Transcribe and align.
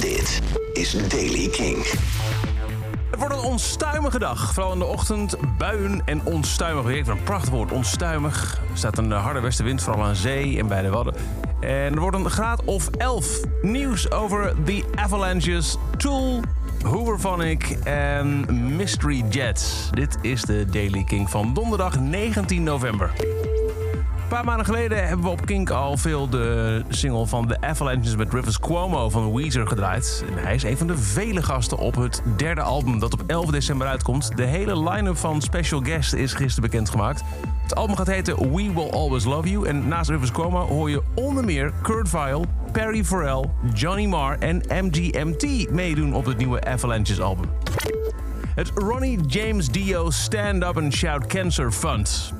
Dit 0.00 0.40
is 0.72 1.08
Daily 1.08 1.48
King. 1.48 1.86
Het 3.10 3.18
wordt 3.18 3.34
een 3.34 3.40
onstuimige 3.40 4.18
dag. 4.18 4.52
Vooral 4.54 4.72
in 4.72 4.78
de 4.78 4.84
ochtend 4.84 5.36
buien 5.58 6.02
en 6.04 6.24
onstuimig 6.24 6.84
weer. 6.84 7.08
Een 7.08 7.22
prachtig 7.22 7.50
woord, 7.50 7.72
onstuimig. 7.72 8.60
Er 8.70 8.78
staat 8.78 8.98
een 8.98 9.10
harde 9.10 9.40
westenwind, 9.40 9.82
vooral 9.82 10.04
aan 10.04 10.14
zee 10.14 10.58
en 10.58 10.66
bij 10.66 10.82
de 10.82 10.88
Wadden. 10.88 11.14
En 11.60 11.94
er 11.94 12.00
wordt 12.00 12.16
een 12.16 12.30
graad 12.30 12.64
of 12.64 12.88
11. 12.88 13.40
Nieuws 13.62 14.10
over 14.10 14.54
The 14.64 14.84
Avalanches, 14.94 15.76
Tool, 15.96 16.40
Hooverphonic 16.82 17.78
en 17.84 18.46
Mystery 18.76 19.24
Jets. 19.28 19.88
Dit 19.90 20.18
is 20.22 20.42
de 20.42 20.64
Daily 20.70 21.04
King 21.04 21.30
van 21.30 21.54
donderdag 21.54 22.00
19 22.00 22.62
november. 22.62 23.12
Een 24.28 24.34
paar 24.34 24.44
maanden 24.44 24.66
geleden 24.66 25.06
hebben 25.06 25.24
we 25.24 25.30
op 25.30 25.46
Kink 25.46 25.70
al 25.70 25.96
veel 25.96 26.28
de 26.28 26.82
single 26.88 27.26
van 27.26 27.46
The 27.46 27.60
Avalanches 27.60 28.16
met 28.16 28.32
Rivers 28.32 28.58
Cuomo 28.58 29.10
van 29.10 29.34
Weezer 29.34 29.66
gedraaid. 29.66 30.24
Hij 30.30 30.54
is 30.54 30.62
een 30.62 30.76
van 30.76 30.86
de 30.86 30.96
vele 30.96 31.42
gasten 31.42 31.78
op 31.78 31.94
het 31.94 32.22
derde 32.36 32.60
album 32.60 32.98
dat 32.98 33.12
op 33.12 33.22
11 33.26 33.50
december 33.50 33.86
uitkomt. 33.86 34.36
De 34.36 34.44
hele 34.44 34.90
line-up 34.90 35.16
van 35.16 35.42
Special 35.42 35.80
Guest 35.80 36.12
is 36.12 36.32
gisteren 36.32 36.70
bekendgemaakt. 36.70 37.22
Het 37.62 37.74
album 37.74 37.96
gaat 37.96 38.06
heten 38.06 38.54
We 38.54 38.72
Will 38.74 38.90
Always 38.90 39.24
Love 39.24 39.50
You. 39.50 39.66
En 39.66 39.88
naast 39.88 40.10
Rivers 40.10 40.32
Cuomo 40.32 40.66
hoor 40.66 40.90
je 40.90 41.02
onder 41.14 41.44
meer 41.44 41.72
Kurt 41.82 42.08
Vile, 42.08 42.44
Perry 42.72 43.04
Farrell, 43.04 43.44
Johnny 43.74 44.06
Marr 44.06 44.38
en 44.38 44.62
MGMT 44.68 45.70
meedoen 45.70 46.14
op 46.14 46.24
het 46.24 46.36
nieuwe 46.36 46.64
Avalanches 46.64 47.20
album. 47.20 47.50
Het 48.54 48.70
Ronnie 48.74 49.20
James 49.26 49.70
Dio 49.70 50.10
Stand 50.10 50.62
Up 50.62 50.76
and 50.76 50.94
Shout 50.94 51.26
Cancer 51.26 51.72
Fund 51.72 52.32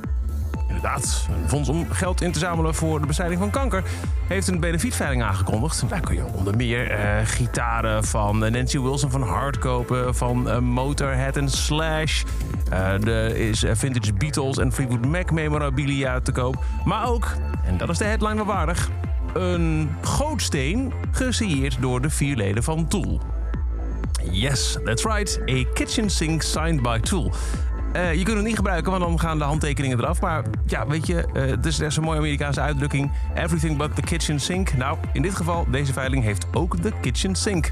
inderdaad, 0.78 1.28
een 1.42 1.48
fonds 1.48 1.68
om 1.68 1.87
geld 1.91 2.23
in 2.23 2.32
te 2.32 2.38
zamelen 2.38 2.74
voor 2.74 3.00
de 3.00 3.06
bestrijding 3.06 3.41
van 3.41 3.50
kanker, 3.50 3.82
heeft 4.27 4.48
een 4.48 4.60
benefietveiling 4.60 5.23
aangekondigd. 5.23 5.88
Daar 5.88 6.00
kun 6.00 6.14
je 6.14 6.24
onder 6.32 6.56
meer 6.56 6.91
uh, 6.91 6.98
gitaren 7.24 8.05
van 8.05 8.45
eh, 8.45 8.52
Nancy 8.52 8.80
Wilson 8.80 9.10
van 9.10 9.22
Hart 9.22 9.59
kopen, 9.59 10.14
van 10.14 10.48
uh, 10.48 10.59
Motorhead 10.59 11.36
en 11.36 11.48
Slash. 11.48 12.22
er 12.70 13.36
is 13.36 13.64
vintage 13.72 14.12
Beatles 14.12 14.58
en 14.58 14.72
Fleetwood 14.72 15.06
Mac 15.06 15.30
memorabilia 15.30 16.20
te 16.20 16.33
koop. 16.33 16.64
Maar 16.84 17.08
ook, 17.08 17.36
en 17.64 17.77
dat 17.77 17.88
is 17.88 17.98
de 17.98 18.05
headline 18.05 18.34
wel 18.34 18.44
waardig, 18.44 18.91
een 19.34 19.91
gootsteen 20.03 20.92
gesigneerd 21.10 21.77
door 21.81 22.00
de 22.00 22.10
vier 22.10 22.36
leden 22.36 22.62
van 22.62 22.88
Tool. 22.88 23.20
Yes, 24.31 24.78
that's 24.84 25.05
right. 25.05 25.41
A 25.50 25.64
kitchen 25.75 26.10
sink 26.10 26.42
signed 26.42 26.83
by 26.83 26.98
Tool. 26.98 27.33
Uh, 27.98 28.14
je 28.14 28.22
kunt 28.22 28.36
het 28.36 28.46
niet 28.46 28.56
gebruiken, 28.56 28.91
want 28.91 29.02
dan 29.02 29.20
gaan 29.20 29.38
de 29.38 29.44
handtekeningen 29.44 29.98
eraf. 29.98 30.20
Maar 30.20 30.44
ja, 30.66 30.86
weet 30.86 31.06
je, 31.06 31.24
uh, 31.34 31.42
het 31.42 31.66
is 31.66 31.77
zo'n 31.77 32.04
mooie 32.04 32.18
Amerikaanse 32.18 32.60
uitdrukking. 32.60 33.12
Everything 33.34 33.77
but 33.77 33.94
the 33.94 34.02
kitchen 34.02 34.41
sink. 34.41 34.77
Nou, 34.77 34.98
in 35.12 35.22
dit 35.22 35.34
geval, 35.34 35.66
deze 35.70 35.92
veiling 35.92 36.24
heeft 36.24 36.46
ook 36.52 36.82
de 36.82 36.92
kitchen 37.00 37.34
sink. 37.34 37.70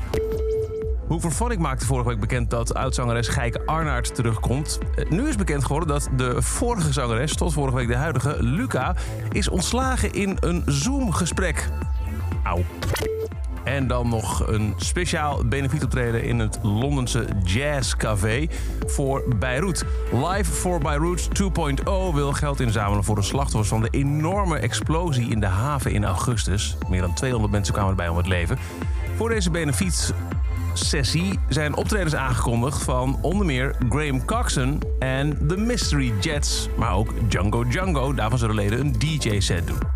Hooverphonic 1.08 1.58
maakte 1.58 1.86
vorige 1.86 2.08
week 2.08 2.20
bekend 2.20 2.50
dat 2.50 2.74
oudzangeres 2.74 3.28
Geike 3.28 3.66
Arnaert 3.66 4.14
terugkomt. 4.14 4.78
Uh, 4.96 5.10
nu 5.10 5.28
is 5.28 5.36
bekend 5.36 5.64
geworden 5.64 5.88
dat 5.88 6.08
de 6.16 6.42
vorige 6.42 6.92
zangeres, 6.92 7.34
tot 7.34 7.52
vorige 7.52 7.76
week 7.76 7.88
de 7.88 7.96
huidige, 7.96 8.36
Luca, 8.42 8.94
is 9.32 9.48
ontslagen 9.48 10.12
in 10.12 10.36
een 10.40 10.62
Zoom-gesprek. 10.66 11.68
Auw. 12.42 12.64
En 13.66 13.86
dan 13.86 14.08
nog 14.08 14.46
een 14.46 14.74
speciaal 14.76 15.44
benefietoptreden 15.44 16.22
in 16.22 16.38
het 16.38 16.58
Londense 16.62 17.26
Jazz 17.44 17.94
Café 17.94 18.46
voor 18.86 19.24
Beirut. 19.38 19.84
Live 20.12 20.52
for 20.52 20.78
Beirut 20.78 21.28
2.0 21.42 21.84
wil 22.14 22.32
geld 22.32 22.60
inzamelen 22.60 23.04
voor 23.04 23.14
de 23.14 23.22
slachtoffers 23.22 23.68
van 23.68 23.80
de 23.80 23.88
enorme 23.90 24.58
explosie 24.58 25.30
in 25.30 25.40
de 25.40 25.46
haven 25.46 25.92
in 25.92 26.04
augustus. 26.04 26.76
Meer 26.88 27.00
dan 27.00 27.14
200 27.14 27.52
mensen 27.52 27.74
kwamen 27.74 27.90
erbij 27.90 28.08
om 28.08 28.16
het 28.16 28.26
leven. 28.26 28.58
Voor 29.16 29.28
deze 29.28 29.50
benefietsessie 29.50 31.38
zijn 31.48 31.76
optredens 31.76 32.14
aangekondigd 32.14 32.82
van 32.82 33.18
onder 33.22 33.46
meer 33.46 33.74
Graham 33.88 34.24
Coxon 34.24 34.82
en 34.98 35.46
The 35.48 35.56
Mystery 35.56 36.12
Jets. 36.20 36.68
Maar 36.76 36.94
ook 36.94 37.12
Django 37.28 37.64
Django, 37.64 38.14
daarvan 38.14 38.38
zullen 38.38 38.54
leden 38.54 38.80
een 38.80 38.92
DJ-set 38.92 39.66
doen. 39.66 39.95